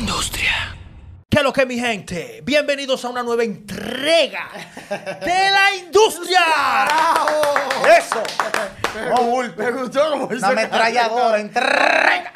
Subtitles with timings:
[0.00, 0.74] industria.
[1.28, 2.40] ¿Qué es lo que mi gente?
[2.42, 4.48] Bienvenidos a una nueva entrega
[4.88, 6.40] de la industria.
[7.98, 8.22] ¡Eso!
[9.10, 9.62] No, bulto.
[9.62, 12.32] Me gustó como Una ametralladora, entrega.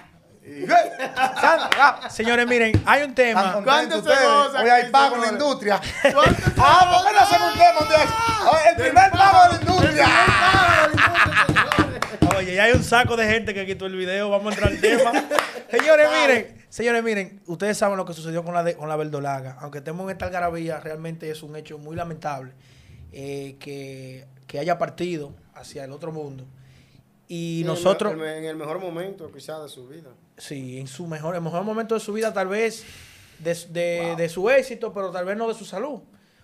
[2.11, 3.61] Señores, miren, hay un ¿Están tema.
[3.65, 4.19] ¿Cuántos ustedes?
[4.19, 5.81] segundos Hoy hay pago en la industria.
[6.03, 7.81] ¿Cuántos Ah, ¿por qué no hacemos un tema
[8.69, 10.09] El primer pago de la industria.
[12.37, 14.29] Oye, ya hay un saco de gente que quitó el video.
[14.29, 15.13] Vamos a entrar al tema.
[15.71, 16.54] Señores, miren.
[16.75, 17.41] Señores, miren.
[17.47, 19.57] Ustedes saben lo que sucedió con la, de- con la verdolaga.
[19.61, 22.51] Aunque estemos en esta algarabía, realmente es un hecho muy lamentable
[23.13, 26.45] eh, que, que haya partido hacia el otro mundo.
[27.29, 28.15] Y En el nosotros...
[28.15, 30.11] En el mejor momento, quizás, de su vida.
[30.37, 32.85] Sí, en su mejor, el mejor momento de su vida, tal vez
[33.39, 36.01] de, de- de su éxito, pero tal vez no de su salud.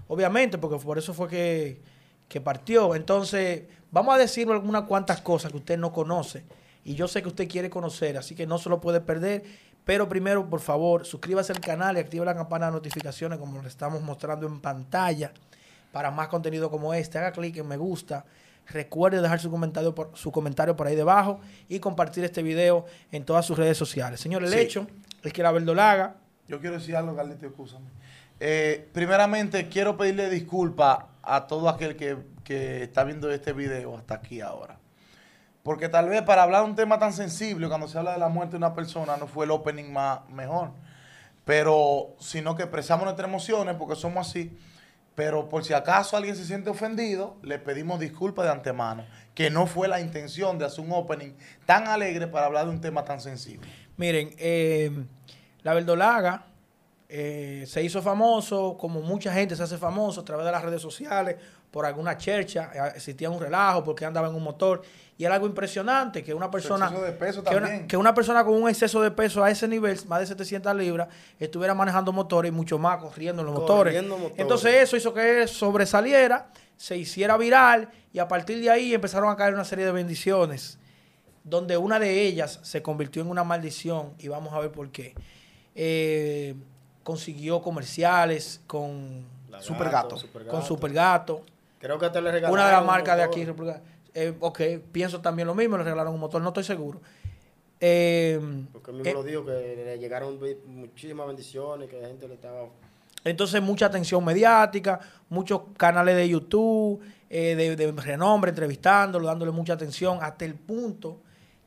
[0.06, 1.80] Obviamente, porque por eso fue que,
[2.28, 2.94] que partió.
[2.94, 6.44] Entonces, vamos a decirle algunas cuantas cosas que usted no conoce.
[6.84, 9.42] Y yo sé que usted quiere conocer, así que no se lo puede perder.
[9.84, 13.68] Pero primero, por favor, suscríbase al canal y active la campana de notificaciones como le
[13.68, 15.32] estamos mostrando en pantalla
[15.92, 17.18] para más contenido como este.
[17.18, 18.24] Haga clic en me gusta.
[18.68, 23.24] Recuerde dejar su comentario por, su comentario por ahí debajo y compartir este video en
[23.24, 24.20] todas sus redes sociales.
[24.20, 24.58] Señor, el Sí.
[24.58, 24.86] hecho
[25.24, 27.86] es que la verdolaga Yo quiero decir algo, Carlito, escúchame.
[28.38, 34.14] Eh, primeramente, quiero pedirle disculpas a todo aquel que, que está viendo este video hasta
[34.14, 34.78] aquí ahora.
[35.62, 38.28] Porque tal vez para hablar de un tema tan sensible, cuando se habla de la
[38.28, 40.70] muerte de una persona, no fue el opening más mejor.
[41.44, 44.56] Pero, sino que expresamos nuestras emociones porque somos así.
[45.14, 49.04] Pero por si acaso alguien se siente ofendido, le pedimos disculpas de antemano.
[49.34, 51.32] Que no fue la intención de hacer un opening
[51.66, 53.68] tan alegre para hablar de un tema tan sensible.
[53.96, 54.90] Miren, eh,
[55.62, 56.46] la verdolaga
[57.08, 60.80] eh, se hizo famoso, como mucha gente se hace famoso a través de las redes
[60.80, 61.36] sociales,
[61.70, 64.82] por alguna chercha, existía un relajo porque andaba en un motor.
[65.20, 66.88] Y era algo impresionante que una persona...
[66.88, 67.86] de peso que, una, también.
[67.86, 71.08] que una persona con un exceso de peso a ese nivel, más de 700 libras,
[71.38, 73.92] estuviera manejando motores y mucho más corriendo en los motores.
[73.92, 74.38] Corriendo motores.
[74.38, 76.48] Entonces eso hizo que él sobresaliera,
[76.78, 80.78] se hiciera viral y a partir de ahí empezaron a caer una serie de bendiciones
[81.44, 85.14] donde una de ellas se convirtió en una maldición y vamos a ver por qué.
[85.74, 86.54] Eh,
[87.02, 89.26] consiguió comerciales con,
[89.60, 90.16] Supergato.
[90.48, 91.42] con Supergato,
[91.78, 92.58] Creo que hasta le regalaron.
[92.58, 93.46] una de las marcas de aquí.
[94.14, 94.60] Eh, ok,
[94.92, 97.00] pienso también lo mismo, le regalaron un motor, no estoy seguro.
[97.80, 98.38] Eh,
[98.72, 102.34] Porque él mismo eh, lo dijo, que le llegaron muchísimas bendiciones, que la gente le
[102.34, 102.68] estaba.
[103.24, 109.74] Entonces, mucha atención mediática, muchos canales de YouTube, eh, de, de renombre, entrevistándolo, dándole mucha
[109.74, 111.20] atención, hasta el punto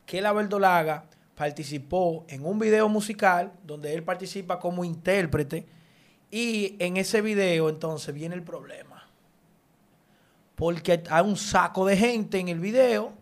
[0.06, 5.66] que la verdolaga participó en un video musical donde él participa como intérprete
[6.30, 8.93] y en ese video entonces viene el problema.
[10.54, 13.12] Porque hay un saco de gente en el video,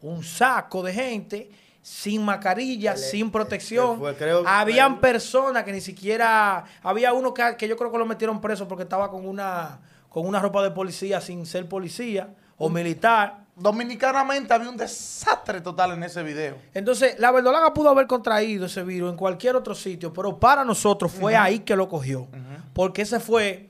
[0.00, 1.50] un saco de gente
[1.82, 3.98] sin mascarilla, sin protección.
[3.98, 8.06] fue, creo- Habían personas que ni siquiera había uno que, que yo creo que lo
[8.06, 12.68] metieron preso porque estaba con una con una ropa de policía sin ser policía o
[12.70, 13.44] militar.
[13.54, 16.56] Dominicanamente había un desastre total en ese video.
[16.72, 21.12] Entonces, la verdolaga pudo haber contraído ese virus en cualquier otro sitio, pero para nosotros
[21.12, 22.26] fue ahí que lo cogió.
[22.72, 23.68] Porque ese fue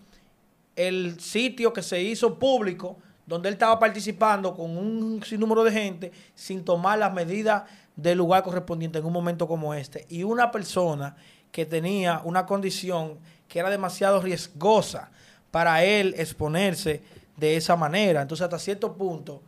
[0.77, 6.12] el sitio que se hizo público donde él estaba participando con un sinnúmero de gente
[6.34, 10.06] sin tomar las medidas del lugar correspondiente en un momento como este.
[10.09, 11.15] Y una persona
[11.53, 15.11] que tenía una condición que era demasiado riesgosa
[15.50, 17.03] para él exponerse
[17.37, 18.22] de esa manera.
[18.22, 19.43] Entonces, hasta cierto punto,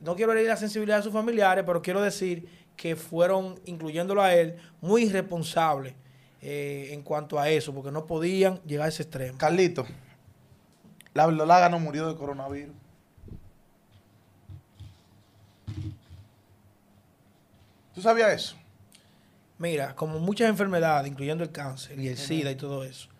[0.00, 4.34] no quiero herir la sensibilidad de sus familiares, pero quiero decir que fueron, incluyéndolo a
[4.34, 5.94] él, muy irresponsables
[6.42, 9.38] eh, en cuanto a eso, porque no podían llegar a ese extremo.
[9.38, 9.86] Carlito,
[11.14, 12.79] la verdolaga no murió de coronavirus.
[18.00, 18.56] ¿Tú sabías eso?
[19.58, 23.10] Mira, como muchas enfermedades, incluyendo el cáncer y el SIDA y todo eso,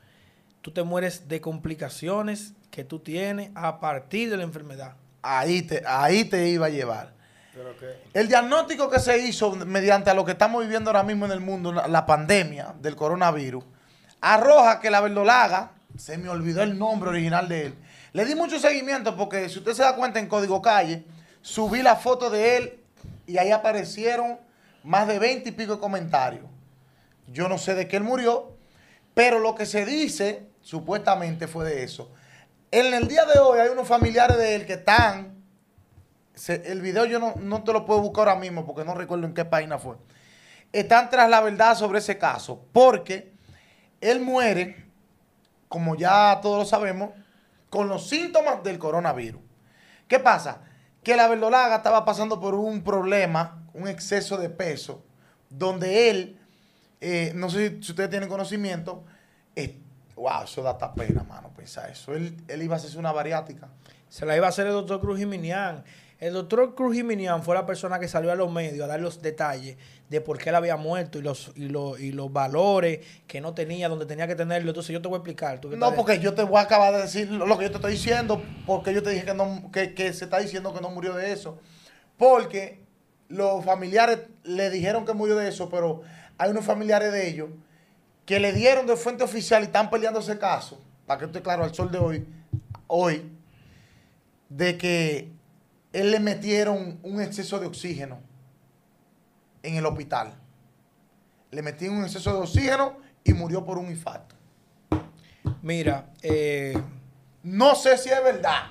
[0.62, 4.94] tú te mueres de complicaciones que tú tienes a partir de la enfermedad.
[5.20, 7.12] Ahí te, ahí te iba a llevar.
[7.52, 7.74] Pero.
[8.14, 11.41] El diagnóstico que se hizo mediante a lo que estamos viviendo ahora mismo en el
[11.41, 13.62] mundo, la, la pandemia del coronavirus,
[14.22, 17.74] arroja que la verdolaga, se me olvidó el nombre original de él.
[18.15, 21.04] Le di mucho seguimiento porque si usted se da cuenta en Código Calle,
[21.42, 22.80] subí la foto de él
[23.26, 24.38] y ahí aparecieron
[24.84, 26.44] más de 20 y pico de comentarios.
[27.27, 28.56] Yo no sé de qué él murió,
[29.15, 32.10] pero lo que se dice supuestamente fue de eso.
[32.71, 35.41] En el día de hoy hay unos familiares de él que están
[36.34, 39.27] se- el video yo no, no te lo puedo buscar ahora mismo porque no recuerdo
[39.27, 39.97] en qué página fue.
[40.72, 43.33] Están tras la verdad sobre ese caso porque
[44.00, 44.86] él muere,
[45.68, 47.10] como ya todos lo sabemos,
[47.68, 49.42] con los síntomas del coronavirus.
[50.09, 50.62] ¿Qué pasa?
[51.03, 55.05] Que la verdolaga estaba pasando por un problema, un exceso de peso,
[55.49, 56.41] donde él
[57.01, 59.05] eh, no sé si, ustedes tienen conocimiento,
[59.57, 59.78] eh,
[60.17, 62.15] wow, eso da hasta pena, mano, pensar eso.
[62.15, 63.69] Él, él iba a hacerse una bariátrica.
[64.09, 65.84] Se la iba a hacer el doctor Cruz Jiminián.
[66.19, 69.22] El doctor Cruz Jiminián fue la persona que salió a los medios a dar los
[69.22, 69.78] detalles
[70.11, 73.55] de por qué él había muerto y los, y los, y los valores que no
[73.55, 74.71] tenía, donde tenía que tenerlo.
[74.71, 75.59] Entonces yo te voy a explicar.
[75.61, 77.77] tú No, porque yo te voy a acabar de decir lo lo que yo te
[77.77, 80.91] estoy diciendo, porque yo te dije que, no, que, que se está diciendo que no
[80.91, 81.59] murió de eso.
[82.19, 82.84] Porque
[83.30, 86.03] los familiares le dijeron que murió de eso, pero
[86.36, 87.48] hay unos familiares de ellos
[88.27, 91.65] que le dieron de fuente oficial y están peleando ese caso, para que esté claro
[91.65, 92.27] al sol de hoy,
[92.88, 93.32] hoy,
[94.48, 95.32] de que
[95.92, 98.18] él le metieron un exceso de oxígeno
[99.62, 100.34] en el hospital.
[101.53, 104.34] Le metieron un exceso de oxígeno y murió por un infarto.
[105.62, 106.80] Mira, eh,
[107.42, 108.71] No sé si es verdad.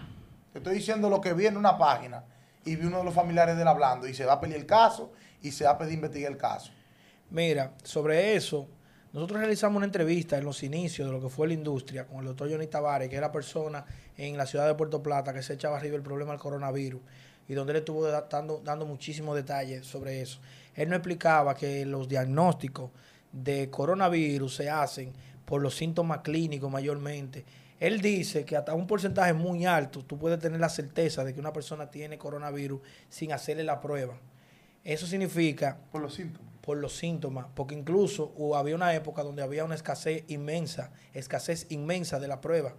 [0.51, 2.23] Te estoy diciendo lo que vi en una página
[2.65, 4.65] y vi uno de los familiares de él hablando y se va a pedir el
[4.65, 5.11] caso
[5.41, 6.71] y se va a pedir investigar el caso.
[7.29, 8.67] Mira, sobre eso,
[9.13, 12.25] nosotros realizamos una entrevista en los inicios de lo que fue la industria con el
[12.25, 13.85] doctor Johnny Tavares, que es la persona
[14.17, 17.01] en la ciudad de Puerto Plata que se echaba arriba el problema del coronavirus
[17.47, 20.39] y donde él estuvo da- dando, dando muchísimos detalles sobre eso.
[20.75, 22.91] Él nos explicaba que los diagnósticos
[23.31, 25.13] de coronavirus se hacen
[25.50, 27.44] por los síntomas clínicos mayormente.
[27.80, 31.40] Él dice que hasta un porcentaje muy alto tú puedes tener la certeza de que
[31.40, 34.16] una persona tiene coronavirus sin hacerle la prueba.
[34.84, 36.51] Eso significa Por los síntomas.
[36.62, 42.19] por los síntomas, porque incluso había una época donde había una escasez inmensa, escasez inmensa
[42.19, 42.75] de la prueba,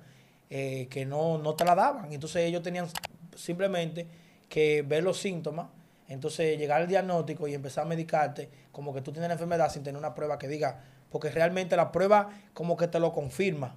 [0.49, 2.13] eh, que no, no te la daban.
[2.13, 2.87] Entonces ellos tenían
[3.35, 4.07] simplemente
[4.49, 5.67] que ver los síntomas,
[6.07, 9.83] entonces llegar al diagnóstico y empezar a medicarte como que tú tienes la enfermedad sin
[9.83, 13.75] tener una prueba que diga, porque realmente la prueba como que te lo confirma,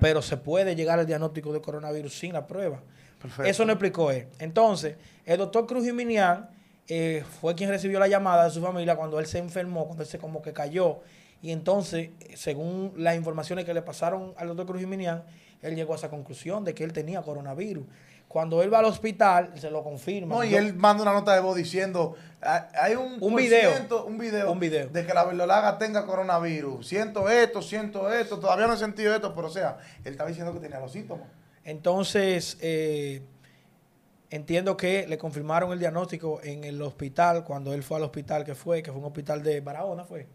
[0.00, 2.80] pero se puede llegar al diagnóstico de coronavirus sin la prueba.
[3.20, 3.44] Perfecto.
[3.44, 4.26] Eso no explicó él.
[4.38, 6.50] Entonces, el doctor Cruz Jiminián
[6.88, 10.08] eh, fue quien recibió la llamada de su familia cuando él se enfermó, cuando él
[10.08, 11.00] se como que cayó.
[11.40, 15.22] Y entonces, según las informaciones que le pasaron al doctor Cruz Jiminián,
[15.62, 17.84] él llegó a esa conclusión de que él tenía coronavirus.
[18.32, 20.36] Cuando él va al hospital, se lo confirma.
[20.36, 23.70] No, y él manda una nota de voz diciendo, "Ah, hay un, Un video.
[23.72, 24.88] ciento- un video, Un video.
[24.88, 26.86] de que la verdolaga tenga coronavirus.
[26.86, 30.54] Siento esto, siento esto, todavía no he sentido esto, pero o sea, él estaba diciendo
[30.54, 31.26] que tenía los síntomas.
[31.62, 33.20] Entonces, eh,
[34.30, 38.54] entiendo que le confirmaron el diagnóstico en el hospital, cuando él fue al hospital que
[38.54, 40.26] fue, que fue un hospital de Barahona, fue.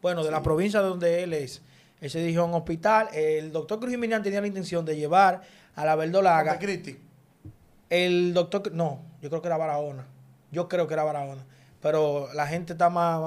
[0.00, 1.60] Bueno, de la provincia de donde él es.
[2.00, 3.08] Él se a un hospital.
[3.12, 5.40] El doctor Cruz Jiménez tenía la intención de llevar
[5.74, 6.52] a la verdolaga.
[6.52, 6.98] Montecristi.
[7.92, 10.06] El doctor, no, yo creo que era Barahona.
[10.50, 11.44] Yo creo que era Barahona.
[11.80, 13.20] Pero la gente está más,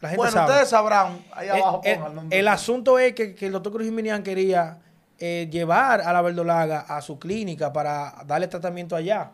[0.00, 0.50] la gente Bueno, sabe.
[0.52, 3.72] ustedes sabrán, ahí El- abajo el, pongan el el asunto es que, que el doctor
[3.72, 4.78] Cruz Jiménez quería
[5.18, 9.32] eh, llevar a la verdolaga a su clínica para darle tratamiento allá.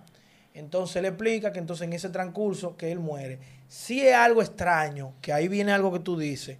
[0.54, 3.38] Entonces le explica que entonces en ese transcurso que él muere.
[3.68, 6.58] Si es algo extraño, que ahí viene algo que tú dices,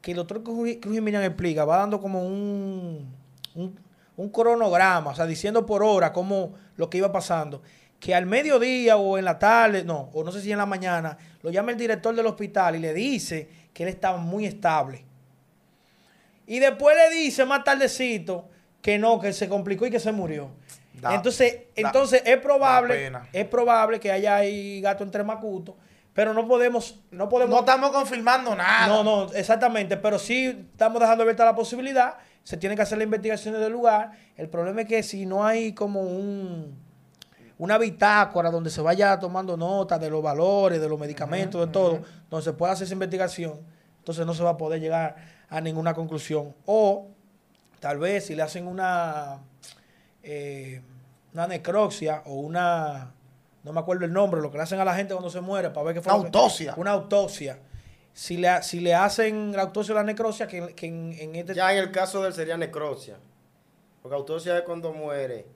[0.00, 3.14] que el doctor Cruz Cruz Jiménez explica, va dando como un,
[3.54, 3.78] un,
[4.20, 7.62] un cronograma, o sea, diciendo por hora cómo lo que iba pasando.
[7.98, 11.16] Que al mediodía o en la tarde, no, o no sé si en la mañana,
[11.42, 15.04] lo llama el director del hospital y le dice que él estaba muy estable.
[16.46, 18.48] Y después le dice más tardecito
[18.82, 20.50] que no, que se complicó y que se murió.
[20.94, 22.94] Da- entonces, da- entonces es probable,
[23.32, 25.76] es probable que haya ahí gato entre macuto,
[26.12, 27.54] pero no podemos, no podemos.
[27.54, 28.86] No estamos confirmando nada.
[28.88, 32.14] No, no, exactamente, pero sí estamos dejando abierta la posibilidad.
[32.44, 34.12] Se tienen que hacer las investigaciones del lugar.
[34.36, 36.90] El problema es que si no hay como un
[37.60, 42.00] una bitácora donde se vaya tomando nota de los valores, de los medicamentos, de todo,
[42.30, 43.60] donde se pueda hacer esa investigación,
[43.98, 45.16] entonces no se va a poder llegar
[45.46, 46.54] a ninguna conclusión.
[46.64, 47.08] O
[47.78, 49.40] tal vez si le hacen una
[50.22, 50.80] eh,
[51.34, 53.12] una necropsia o una
[53.62, 55.68] no me acuerdo el nombre, lo que le hacen a la gente cuando se muere
[55.68, 56.14] para ver qué fue.
[56.14, 56.74] Una autopsia.
[56.78, 57.58] Una autopsia.
[58.20, 61.54] Si le, si le hacen la autopsia o la necropsia, que, que en, en este
[61.54, 63.16] Ya en el caso de él sería necropsia.
[64.02, 65.46] Porque autopsia es cuando muere.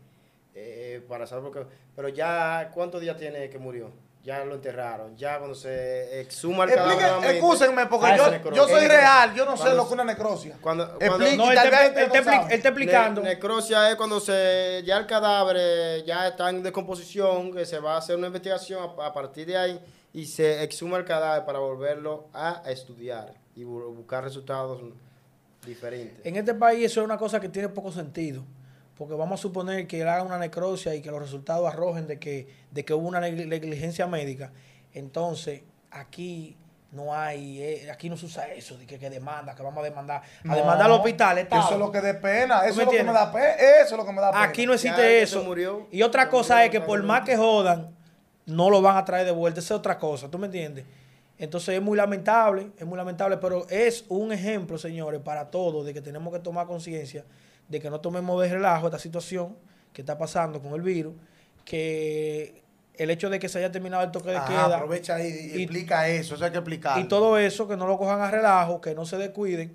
[0.54, 1.75] eh, para saber por qué.
[1.94, 3.90] Pero ya, ¿cuántos días tiene que murió?
[4.23, 5.14] Ya lo enterraron.
[5.14, 7.35] Ya cuando se exhuma el cadáver.
[7.37, 8.62] Excúsenme, porque Ah, yo, necropsia.
[8.62, 10.56] yo soy real, yo no sé lo que es una necrosia.
[10.62, 12.47] Cuando, cuando- Explique, No, él tal te, vez él usted te no expli- sabe.
[12.47, 13.21] él está explicando.
[13.21, 17.78] Ne- necropsia es cuando se ya el cadáver eh, ya está en descomposición, que se
[17.78, 19.78] va a hacer una investigación a, a partir de ahí
[20.14, 24.80] y se exhuma el cadáver para volverlo a estudiar y bu- buscar resultados
[25.66, 26.25] diferentes.
[26.25, 28.44] En este país eso es una cosa que tiene poco sentido.
[28.97, 32.21] Porque vamos a suponer que él haga una necropsia y que los resultados arrojen de
[32.21, 34.52] que, de que hubo una negli- negligencia médica.
[34.92, 36.56] Entonces, aquí
[36.92, 39.85] no hay, eh, aquí no se usa eso, de que, que demanda, que vamos a
[39.88, 41.38] demandar, a demandar al hospital.
[41.38, 41.73] Eso Estado.
[41.73, 44.06] es lo que da pena, eso es lo que me da pena, eso es lo
[44.06, 44.44] que me da pena.
[44.44, 45.42] Aquí no existe Ya, eso.
[45.42, 45.88] murió.
[45.90, 47.97] y otra cosa murió, es que por más que jodan,
[48.46, 49.60] no lo van a traer de vuelta.
[49.60, 50.84] Esa es otra cosa, ¿tú me entiendes?
[51.38, 55.92] Entonces es muy lamentable, es muy lamentable, pero es un ejemplo, señores, para todos, de
[55.92, 57.24] que tenemos que tomar conciencia
[57.68, 59.56] de que no tomemos de relajo esta situación
[59.92, 61.14] que está pasando con el virus,
[61.64, 62.62] que
[62.94, 65.58] el hecho de que se haya terminado el toque de Ajá, queda aprovecha y, y
[65.58, 67.00] y- explica eso, eso hay que explicar.
[67.00, 69.74] y todo eso, que no lo cojan a relajo, que no se descuiden,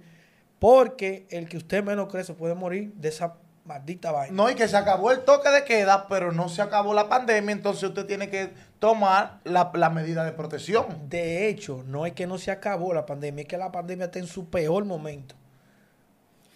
[0.59, 3.33] porque el que usted menos cree se puede morir de esa
[3.69, 4.35] maldita vaina.
[4.35, 7.53] No, y que se acabó el toque de queda, pero no se acabó la pandemia,
[7.53, 11.07] entonces usted tiene que tomar la, la medida de protección.
[11.07, 14.19] De hecho, no es que no se acabó la pandemia, es que la pandemia está
[14.19, 15.35] en su peor momento.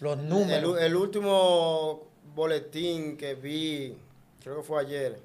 [0.00, 0.80] Los El, números.
[0.80, 2.02] el último
[2.34, 3.96] boletín que vi,
[4.42, 5.20] creo que fue ayer,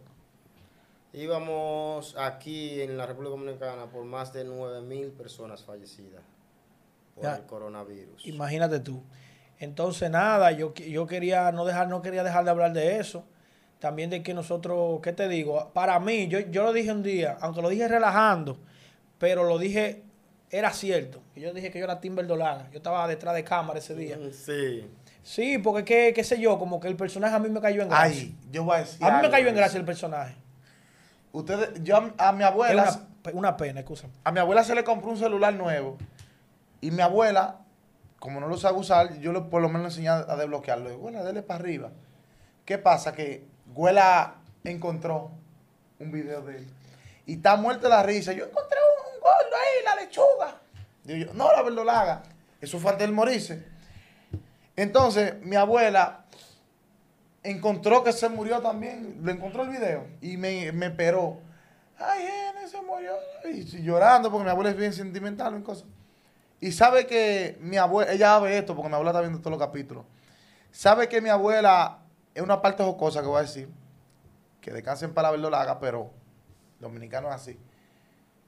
[1.14, 6.22] íbamos aquí en la República Dominicana por más de 9 mil personas fallecidas
[7.16, 7.36] por Ya.
[7.38, 8.26] el coronavirus.
[8.28, 9.02] Imagínate tú.
[9.60, 13.26] Entonces, nada, yo, yo quería no dejar, no quería dejar de hablar de eso.
[13.80, 15.72] También de que nosotros, ¿qué te digo?
[15.74, 18.58] Para mí, yo, yo lo dije un día, aunque lo dije relajando,
[19.18, 20.04] pero lo dije,
[20.50, 21.22] era cierto.
[21.36, 22.70] Yo dije que yo era Tim Verdolaga.
[22.72, 24.18] Yo estaba detrás de cámara ese día.
[24.32, 24.86] Sí.
[25.24, 27.90] Sí, porque qué, qué sé yo, como que el personaje a mí me cayó en
[27.90, 28.22] gracia.
[28.22, 29.04] Ay, yo voy a decir.
[29.04, 30.36] a mí me cayó en gracia el personaje.
[31.32, 34.08] Ustedes, yo a, a mi abuela, una, una pena, excusa.
[34.24, 35.98] a mi abuela se le compró un celular nuevo.
[36.82, 37.60] Y mi abuela,
[38.20, 40.90] como no lo sabe usar, yo le, por lo menos le enseñé a desbloquearlo.
[40.90, 41.92] Digo, Güela, dele para arriba.
[42.66, 43.14] ¿Qué pasa?
[43.14, 45.32] Que Güela encontró
[46.00, 46.68] un video de él.
[47.26, 48.34] Y está muerta la risa.
[48.34, 50.62] Yo encontré un, gordo ahí, la lechuga.
[51.04, 52.24] Digo yo, no, la verdolaga.
[52.62, 53.66] Eso fue antes del morirse.
[54.76, 56.26] Entonces, mi abuela
[57.44, 59.20] encontró que se murió también.
[59.24, 61.40] Le encontró el video y me, me esperó.
[61.98, 63.14] Ay, Gene, se murió.
[63.46, 65.86] Y llorando porque mi abuela es bien sentimental en cosas.
[66.62, 69.60] Y sabe que mi abuela, ella ve esto porque mi abuela está viendo todos los
[69.60, 70.06] capítulos.
[70.72, 72.00] Sabe que mi abuela
[72.34, 73.70] es una parte jocosa que voy a decir.
[74.62, 76.12] Que descansen para verlo la haga, pero
[76.80, 77.60] dominicano es así.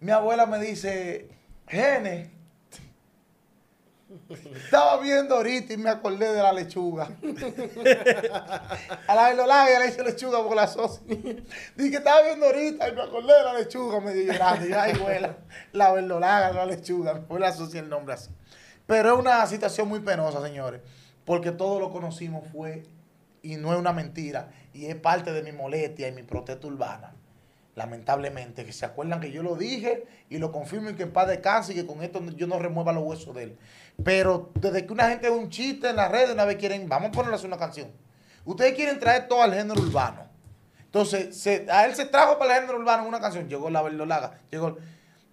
[0.02, 1.30] Mi abuela me dice,
[1.68, 2.32] Gene,
[4.30, 7.10] estaba viendo ahorita y me acordé de la lechuga.
[9.08, 11.04] A la verdolaga le dice lechuga por la socia.
[11.76, 14.00] Dije estaba viendo ahorita y me acordé de la lechuga.
[14.00, 14.68] Me dio llorando.
[14.68, 15.38] Y ay, abuela,
[15.72, 17.22] la verdolaga, la lechuga.
[17.30, 18.32] Me la asocia el nombre así.
[18.88, 20.82] Pero es una situación muy penosa, señores.
[21.26, 22.84] Porque todo lo conocimos fue,
[23.42, 27.14] y no es una mentira, y es parte de mi molestia y mi protesta urbana.
[27.76, 31.28] Lamentablemente, que se acuerdan que yo lo dije y lo confirmo y que en paz
[31.30, 33.58] descanse y que con esto yo no remueva los huesos de él.
[34.04, 37.10] Pero desde que una gente ve un chiste en las redes, una vez quieren, vamos
[37.10, 37.92] a ponerle una canción.
[38.46, 40.26] Ustedes quieren traer todo al género urbano.
[40.86, 43.48] Entonces, a él se trajo para el género urbano una canción.
[43.48, 44.40] Llegó la verdolaga.
[44.50, 44.78] Llegó.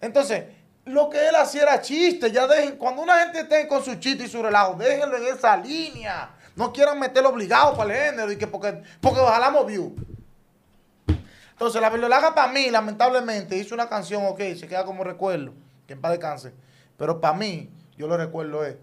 [0.01, 0.45] Entonces,
[0.85, 2.31] lo que él hacía era chiste.
[2.31, 5.57] Ya dejen, cuando una gente esté con su chiste y su relajo, déjenlo en esa
[5.57, 6.31] línea.
[6.55, 9.95] No quieran meterlo obligado para el género y que porque, porque ojalá view.
[11.53, 15.55] Entonces, la verdolaga para mí, lamentablemente, hizo una canción, ok, se queda como recuerdo,
[15.89, 16.53] que en paz descanse.
[16.97, 17.69] Pero para mí,
[17.99, 18.77] yo lo recuerdo es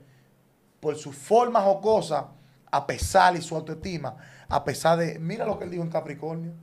[0.80, 2.28] por su forma jocosa,
[2.70, 4.18] a pesar y su autoestima,
[4.48, 6.54] a pesar de, mira lo que él dijo en Capricornio,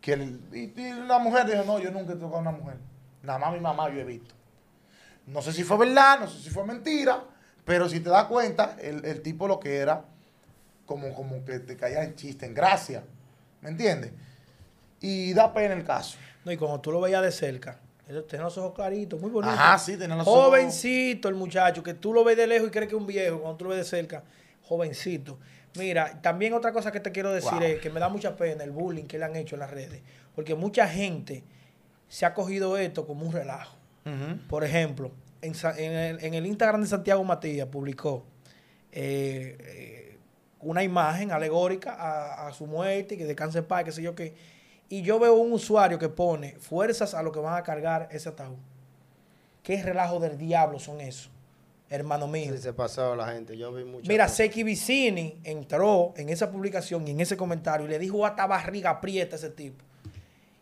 [0.00, 0.12] que
[0.52, 2.78] y, la mujer dijo, no, yo nunca he tocado a una mujer,
[3.22, 4.34] nada más mi mamá yo he visto.
[5.26, 7.22] No sé si fue verdad, no sé si fue mentira,
[7.64, 10.04] pero si te das cuenta, el, el tipo lo que era,
[10.86, 13.04] como, como que te caía en chiste, en gracia,
[13.60, 14.12] ¿me entiendes?
[15.00, 16.16] Y da pena el caso.
[16.44, 17.78] No, y cuando tú lo veías de cerca,
[18.26, 19.52] tenía los ojos claritos, muy bonito.
[19.54, 22.70] Ajá, sí, tenía los ojos- Jovencito el muchacho, que tú lo ves de lejos y
[22.70, 24.22] crees que es un viejo, cuando tú lo ves de cerca,
[24.62, 25.38] jovencito.
[25.76, 27.62] Mira, también otra cosa que te quiero decir Wow.
[27.62, 30.00] es que me da mucha pena el bullying que le han hecho en las redes,
[30.34, 31.44] porque mucha gente
[32.08, 33.76] se ha cogido esto como un relajo.
[34.48, 35.10] Por ejemplo,
[35.42, 38.24] en, en el, en el Instagram de Santiago Matías publicó
[38.90, 40.18] eh, eh,
[40.60, 44.34] una imagen alegórica a, a su muerte, que descanse en paz, qué sé yo qué.
[44.88, 48.30] Y yo veo un usuario que pone fuerzas a lo que van a cargar ese
[48.30, 48.56] ataúd.
[49.62, 51.30] ¿Qué relajo del diablo son esos,
[51.90, 52.52] hermano mío?
[52.54, 53.56] Sí, se pasó la gente.
[53.56, 54.08] Yo vi mucho.
[54.08, 58.46] Mira, Seki Vicini entró en esa publicación y en ese comentario y le dijo hasta
[58.46, 59.84] barriga aprieta a ese tipo.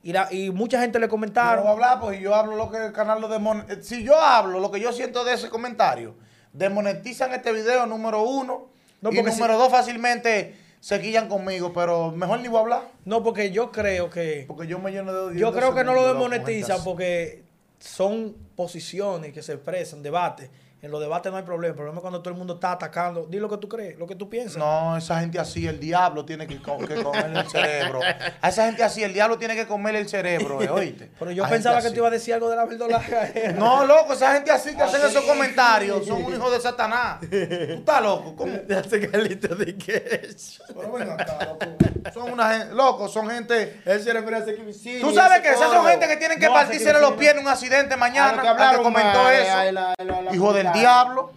[0.02, 1.66] Y, la- y mucha gente le no comentaron.
[1.66, 3.83] a hablar, pues yo hablo lo que el canal lo demonetiza.
[3.83, 6.14] Si yo hablo lo que yo siento de ese comentario,
[6.52, 8.66] demonetizan este video número uno.
[9.02, 12.83] No, y número dos fácilmente se quillan conmigo, pero mejor ni voy a hablar.
[13.04, 14.45] No, porque yo creo que.
[14.47, 15.38] Porque yo me lleno de odio.
[15.38, 17.45] Yo creo que no lo demonetizan porque
[17.78, 20.50] son posiciones que se expresan, debates
[20.87, 21.71] En los debates no hay problema.
[21.73, 23.26] El problema es cuando todo el mundo está atacando.
[23.28, 24.57] Di lo que tú crees, lo que tú piensas.
[24.57, 28.00] No, esa gente así, el diablo tiene que, co- que comerle el cerebro.
[28.40, 31.11] A esa gente así, el diablo tiene que comerle el cerebro, eh, oíste.
[31.19, 33.28] Pero yo A pensaba que te iba a decir algo de la verdolaga.
[33.57, 37.19] No, loco, esa gente así que hacen esos comentarios son un hijo de Satanás.
[37.21, 38.37] Tú estás loco.
[38.37, 38.52] ¿Cómo?
[38.69, 40.62] Ya hace Carlito de que eso.
[40.69, 41.66] Pero acá, loco.
[42.14, 43.81] Son una gente, loco, son gente.
[43.85, 46.52] Él se refiere a ese Tú sabes que esas son gente que tienen que No
[46.52, 48.43] partirse los pies en un accidente A mañana.
[48.73, 49.50] lo que comentó eso.
[49.50, 49.90] a
[50.31, 50.66] a Hijo del.
[50.80, 51.33] Diablo.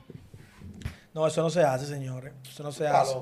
[1.14, 2.34] No, eso no se hace, señores.
[2.48, 3.16] Eso no se hace.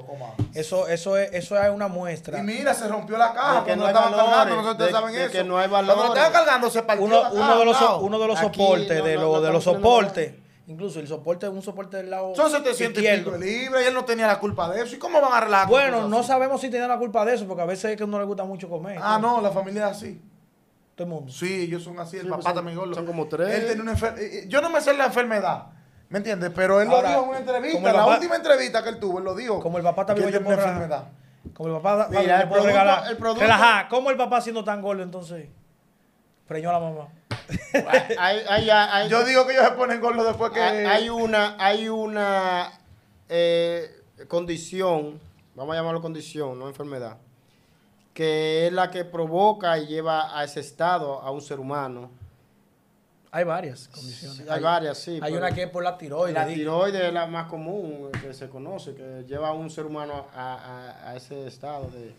[0.53, 2.39] Eso, eso, es, eso es una muestra.
[2.39, 4.71] Y mira, se rompió la caja que cuando no estaban valores, cargando, no sé si
[4.71, 5.31] ustedes de- saben de eso.
[5.31, 6.23] que no hay Cuando lo valores.
[6.23, 7.33] estaban cargando se partió Uno, la caja.
[7.35, 10.33] uno de los, uno de los Aquí soportes, no- de, lo- no de los soportes,
[10.67, 13.93] incluso el soporte es un soporte del lado Son 700 y pico libras y él
[13.93, 14.93] no tenía la culpa de eso.
[14.95, 16.27] ¿Y cómo van a con Bueno, no así?
[16.27, 18.25] sabemos si tenía la culpa de eso, porque a veces es que a uno le
[18.25, 18.99] gusta mucho comer.
[19.01, 20.21] Ah, no, la familia es así.
[20.93, 21.31] Todo el mundo.
[21.31, 23.47] Sí, ellos son así, el Sí, papá pues también son como tres.
[23.49, 25.67] Él tiene una enfer- Yo no me sé la enfermedad,
[26.09, 26.51] ¿me entiendes?
[26.55, 29.19] Pero él Ahora, lo dijo en una entrevista, la papá- última entrevista que él tuvo,
[29.19, 29.59] él lo dijo.
[29.59, 31.03] Como el papá que también él tiene una enfermedad.
[31.53, 33.09] Como el papá Mira, el puedo producto- regalar.
[33.11, 33.89] el producto-.
[33.89, 35.47] ¿Cómo el papá siendo tan gordo entonces?
[36.47, 37.07] Preñó a la mamá.
[38.19, 40.59] Hay, hay, hay, Yo digo que ellos se ponen gordos después que...
[40.61, 42.71] hay, hay una, hay una
[43.29, 43.89] eh,
[44.27, 45.19] condición,
[45.55, 47.17] vamos a llamarlo condición, no enfermedad,
[48.13, 52.09] que es la que provoca y lleva a ese estado a un ser humano.
[53.31, 54.49] Hay varias condiciones.
[54.49, 55.19] Hay varias, sí.
[55.21, 56.33] Hay una que es por la tiroides.
[56.33, 60.27] La tiroides es la más común que se conoce, que lleva a un ser humano
[60.33, 60.53] a,
[61.03, 62.13] a- a ese estado de...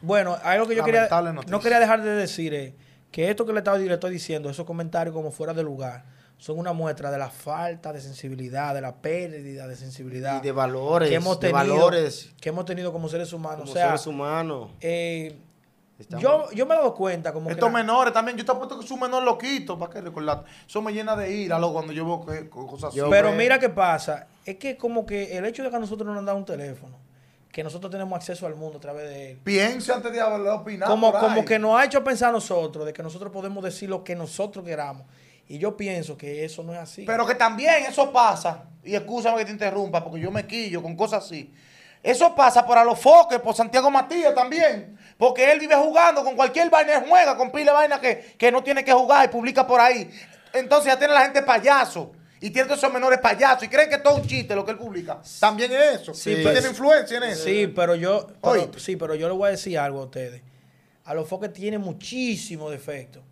[0.00, 1.50] Bueno, algo que yo quería, noticia.
[1.50, 2.72] no quería dejar de decir es
[3.10, 6.04] que esto que le, estaba, le estoy diciendo, esos comentarios como fuera de lugar,
[6.38, 10.50] son una muestra de la falta de sensibilidad, de la pérdida de sensibilidad Y de
[10.52, 13.60] valores, que hemos de tenido, valores que hemos tenido como seres humanos.
[13.60, 14.70] como o sea, seres humanos.
[14.80, 15.36] eh,
[15.98, 18.50] Estamos- yo, yo me he dado cuenta como que Estos la- menores también, yo te
[18.50, 20.44] apuesto que es un menor loquito, ¿para qué recordar?
[20.66, 23.00] Eso me llena de ira, loco, cuando yo veo que, co- cosas así.
[23.08, 24.26] Pero mira qué pasa.
[24.44, 26.96] Es que como que el hecho de que a nosotros nos han dado un teléfono,
[27.52, 30.88] que nosotros tenemos acceso al mundo a través de él, Piense antes de hablar, opinar
[30.88, 34.02] como, como que nos ha hecho pensar a nosotros de que nosotros podemos decir lo
[34.02, 35.06] que nosotros queramos.
[35.46, 37.04] Y yo pienso que eso no es así.
[37.04, 40.96] Pero que también eso pasa, y escúchame que te interrumpa, porque yo me quillo con
[40.96, 41.52] cosas así.
[42.02, 44.96] Eso pasa por Alofoque, por Santiago Matías también.
[45.22, 48.50] Porque él vive jugando con cualquier vaina, él juega con pila de vaina que, que
[48.50, 50.10] no tiene que jugar y publica por ahí.
[50.52, 52.10] Entonces ya tiene la gente payaso.
[52.40, 53.62] Y tiene todos esos menores payasos.
[53.62, 55.20] Y creen que es todo un chiste lo que él publica.
[55.38, 56.12] También es eso.
[56.12, 57.44] Sí, Sí, pues- tiene influencia en eso.
[57.44, 60.42] Sí, pero yo, pero- sí, pero yo le voy a decir algo a ustedes.
[61.04, 63.22] A los foques tiene muchísimo defecto,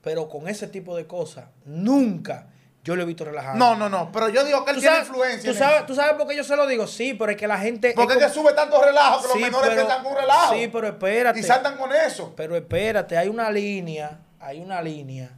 [0.00, 2.46] pero con ese tipo de cosas nunca
[2.84, 3.56] yo lo he visto relajado.
[3.56, 4.12] No, no, no.
[4.12, 5.50] Pero yo digo que él ¿Tú tiene sabes, influencia.
[5.50, 6.86] ¿tú sabes, tú sabes por qué yo se lo digo?
[6.86, 7.92] Sí, pero es que la gente...
[7.96, 10.54] Porque es como- que sube tanto relajo que Sí, los menores que es un relajo.
[10.54, 11.40] Sí, pero espérate.
[11.40, 12.34] Y saltan con eso.
[12.36, 15.30] Pero espérate, hay una línea, hay una línea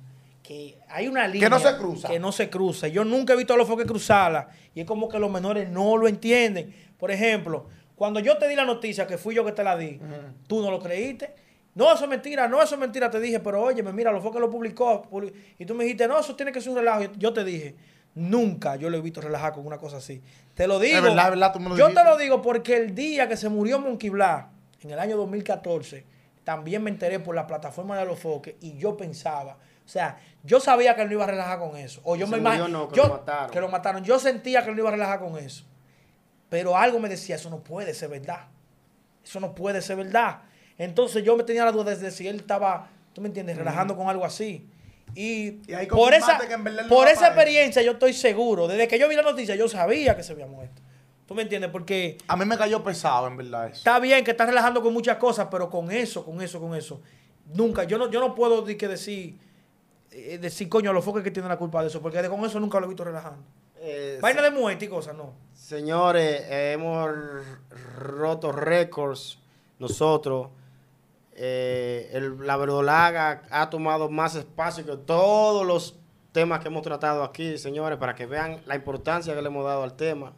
[0.43, 2.09] que hay una línea no se cruza.
[2.09, 2.89] Que no se cruza.
[2.89, 5.97] Yo nunca he visto a los foques cruzarla y es como que los menores no
[5.97, 6.75] lo entienden.
[6.99, 10.01] Por ejemplo, cuando yo te di la noticia que fui yo que te la di,
[10.47, 11.35] tú no lo creíste.
[11.77, 13.09] No, eso es mentira, no, eso es mentira.
[13.11, 15.03] Te dije, pero oye, mira, los foques lo publicó.
[15.09, 17.05] publi- Y tú me dijiste, no, eso tiene que ser un relajo.
[17.17, 17.77] Yo te dije,
[18.15, 20.21] nunca yo lo he visto relajar con una cosa así.
[20.55, 21.01] Te lo digo.
[21.03, 22.03] verdad, es verdad, tú me lo yo dijiste.
[22.03, 24.49] te lo digo porque el día que se murió Monkey Black,
[24.81, 26.05] en el año 2014,
[26.45, 30.61] también me enteré por la plataforma de los foques y yo pensaba, o sea, yo
[30.61, 32.01] sabía que él no iba a relajar con eso.
[32.05, 33.51] O yo Se me imagino no, que yo- lo mataron.
[33.51, 34.03] que lo mataron.
[34.05, 35.65] Yo sentía que él no iba a relajar con eso.
[36.49, 38.47] Pero algo me decía, eso no puede ser verdad.
[39.25, 40.43] Eso no puede ser verdad.
[40.79, 44.09] Entonces yo me tenía la duda desde si él estaba, tú me entiendes, relajando con
[44.09, 44.69] algo así.
[45.15, 45.53] Y,
[45.89, 46.39] por esa,
[46.89, 47.25] por esa eso.
[47.27, 48.69] experiencia yo estoy seguro.
[48.69, 50.83] Desde que yo vi la noticia yo sabía que se había muerto.
[51.27, 51.71] ¿Tú me entiendes?
[51.71, 53.79] Porque A mí me cayó pesado, en verdad, eso.
[53.79, 57.01] Está bien que estás relajando con muchas cosas, pero con eso, con eso, con eso.
[57.55, 59.39] Nunca, yo no, yo no puedo di- que decir,
[60.13, 62.45] eh, decir, coño, a los foques que tienen la culpa de eso, porque de- con
[62.45, 63.43] eso nunca lo he visto relajando.
[63.81, 65.33] Eh, Vaina de muerte y cosas, no.
[65.55, 67.11] Señores, hemos
[67.99, 69.39] roto récords
[69.79, 70.49] nosotros.
[71.39, 75.97] Eh, el- la verdolaga ha tomado más espacio que todos los
[76.33, 79.83] temas que hemos tratado aquí, señores, para que vean la importancia que le hemos dado
[79.83, 80.33] al tema.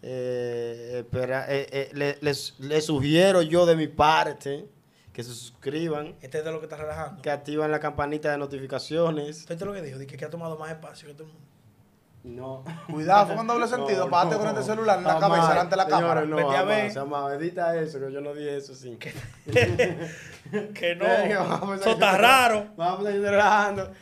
[0.00, 4.66] Eh, espera, eh, eh, le- les, les sugiero yo de mi parte
[5.12, 7.20] que se suscriban, Este es de lo que está relajando.
[7.20, 9.46] que activan la campanita de notificaciones.
[9.48, 9.98] ¿Viste lo que dijo?
[9.98, 11.48] Que ha tomado más espacio que todo el mundo.
[12.24, 12.64] No.
[12.90, 14.04] Cuidado, fue con doble sentido.
[14.04, 14.40] No, Párate no.
[14.40, 16.24] con este celular en la cabeza, delante de la cámara.
[16.24, 16.92] No, Vete a jamás, ver.
[16.94, 17.32] jamás.
[17.34, 18.96] edita eso, que yo no dije eso, sí.
[18.98, 19.12] que
[20.96, 21.48] no.
[21.48, 22.66] Vamos a Eso está raro.
[22.76, 23.92] Vamos a ir relajando.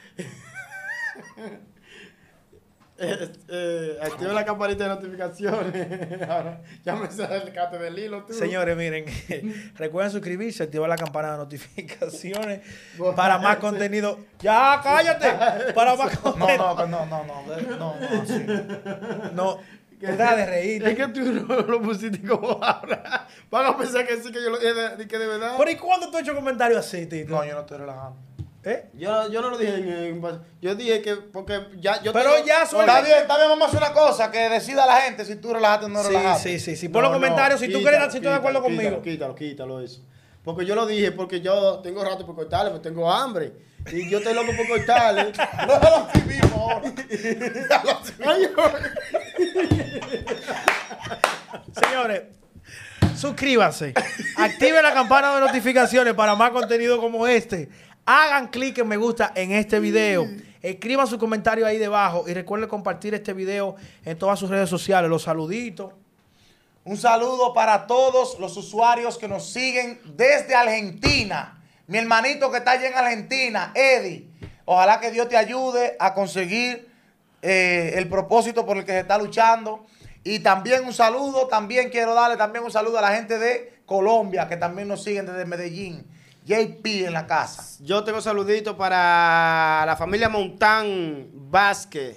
[2.99, 6.23] Eh, eh, activa la campanita de notificaciones.
[6.31, 8.33] Ahora, ya me sale el cate del hilo, tú.
[8.33, 9.05] Señores, miren,
[9.77, 12.61] recuerden suscribirse, activar la campana de notificaciones
[13.15, 14.19] para más contenido.
[14.41, 15.75] ¡Ya, cállate!
[15.75, 16.57] Para más No, contenido.
[16.57, 18.47] no, no, no, no, no, no, no, así.
[19.35, 19.59] No,
[20.01, 20.87] deja de reír.
[20.87, 23.27] Es que tú no lo pusiste como ahora.
[23.51, 25.55] Van a pensar que sí, que yo lo dije de, que de verdad.
[25.59, 27.31] Pero ¿y cuándo tú has hecho comentarios así, Tito?
[27.31, 28.19] No, yo no estoy relajando.
[28.69, 28.85] ¿Eh?
[28.95, 30.21] Yo, yo no lo dije en,
[30.61, 33.69] Yo dije que porque ya yo Pero ya suena- Está bien, está bien, vamos a
[33.69, 36.59] hacer una cosa, que decida la gente si tú relajaste o no Sí, relajaste.
[36.59, 36.89] sí, sí, sí.
[36.89, 39.03] Pon los comentarios si tú crees, si estás de acuerdo quítalo, conmigo.
[39.03, 40.01] Quítalo, quítalo, eso.
[40.43, 43.53] Porque yo lo dije, porque yo tengo rato por cortarle, pero tengo hambre.
[43.93, 45.27] Y yo estoy loco por cortarle.
[45.27, 46.93] Déjalo así mismo ahora.
[51.73, 52.23] Señores,
[53.17, 53.95] suscríbanse.
[54.37, 57.69] Activen la campana de notificaciones para más contenido como este.
[58.09, 60.29] Hagan clic en me gusta en este video.
[60.63, 62.25] Escriban su comentario ahí debajo.
[62.29, 65.11] Y recuerden compartir este video en todas sus redes sociales.
[65.11, 65.93] Los saluditos.
[66.85, 71.61] Un saludo para todos los usuarios que nos siguen desde Argentina.
[71.89, 74.29] Mi hermanito que está allá en Argentina, Eddie.
[74.67, 76.89] Ojalá que Dios te ayude a conseguir
[77.43, 79.85] eh, el propósito por el que se está luchando.
[80.23, 84.47] Y también un saludo, también quiero darle también un saludo a la gente de Colombia
[84.47, 86.07] que también nos siguen desde Medellín.
[86.47, 87.65] JP en la casa.
[87.83, 92.17] Yo tengo saluditos para la familia Montán Vázquez,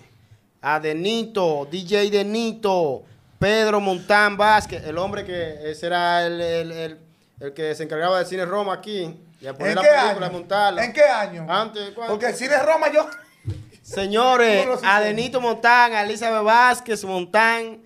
[0.61, 3.03] a Denito, DJ Denito,
[3.39, 6.99] Pedro Montán Vázquez, el hombre que ese era el, el- el-
[7.39, 10.37] el que se encargaba del cine Roma aquí, de poner ¿En la qué película, año?
[10.37, 10.83] montarla.
[10.85, 11.45] ¿En qué año?
[11.49, 12.13] Antes, ¿cuándo?
[12.13, 13.09] Porque el cine Roma yo...
[13.81, 14.99] Señores, ¿Cómo lo a?
[15.01, 17.79] Denito Montán, a Elizabeth Vázquez Montán,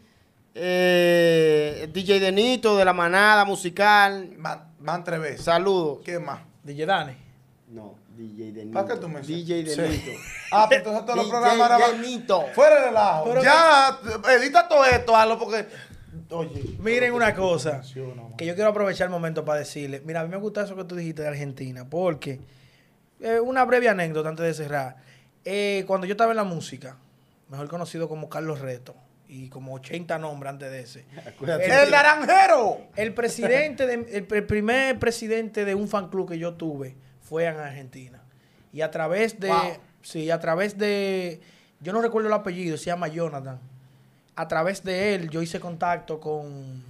[0.56, 1.63] eh,
[1.94, 4.30] DJ Denito de la manada musical.
[4.38, 5.46] Man, man tres veces.
[5.46, 6.00] Saludos.
[6.04, 6.40] ¿Qué más?
[6.64, 7.14] DJ Dani.
[7.70, 8.74] No, DJ Denito.
[8.74, 9.82] ¿Para qué tú me DJ Sí.
[9.82, 10.12] Denito.
[10.52, 12.46] Ah, pero entonces todos los programas ahora- Denito.
[12.54, 13.24] Fuera de relajo.
[13.26, 14.00] Pero ya,
[14.38, 15.68] edita todo esto, hazlo porque.
[16.30, 16.78] Oye.
[16.80, 17.82] Miren una cosa.
[18.38, 20.02] Que yo quiero aprovechar el momento para decirle.
[20.06, 21.86] Mira, a mí me gusta eso que tú dijiste de Argentina.
[21.90, 22.40] Porque.
[23.20, 24.98] eh, una breve anécdota antes de cerrar.
[25.46, 26.98] Eh, cuando yo estaba en la música,
[27.50, 28.96] mejor conocido como Carlos Reto.
[29.28, 31.06] Y como 80 nombres antes de ese.
[31.42, 32.82] ¡El naranjero!
[32.96, 37.46] El presidente, de- el, el primer presidente de un fan club que yo tuve fue
[37.46, 38.22] en Argentina.
[38.72, 39.60] Y a través de, Wow.
[40.02, 41.42] sí, a través de,
[41.80, 43.60] yo no recuerdo el apellido, se llama Jonathan.
[44.36, 46.84] A través de él yo hice contacto con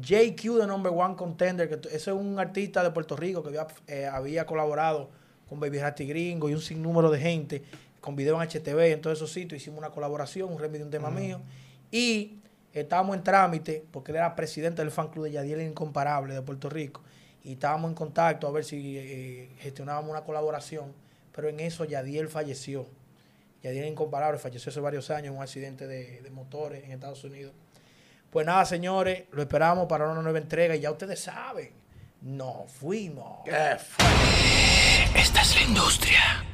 [0.00, 3.66] JQ de Number One Contender, que ese es un artista de Puerto Rico que había,
[3.86, 5.10] eh, había colaborado
[5.48, 7.62] con Baby Ratty Gringo y un sinnúmero de gente,
[8.08, 10.90] con video en HTV, en todos esos sitios, hicimos una colaboración, un remix de un
[10.90, 11.42] tema mío.
[11.90, 12.38] Y
[12.72, 16.70] estábamos en trámite, porque él era presidente del fan club de Yadiel Incomparable de Puerto
[16.70, 17.02] Rico,
[17.44, 20.94] y estábamos en contacto a ver si eh, gestionábamos una colaboración,
[21.32, 22.86] pero en eso Yadiel falleció.
[23.62, 27.52] Yadiel Incomparable falleció hace varios años en un accidente de, de motores en Estados Unidos.
[28.30, 31.72] Pues nada, señores, lo esperamos para una nueva entrega y ya ustedes saben,
[32.22, 33.44] nos fuimos.
[33.44, 35.20] ¿Qué fue?
[35.20, 36.47] Esta es la industria.